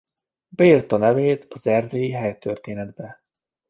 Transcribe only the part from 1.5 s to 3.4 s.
erdélyi helytörténetbe.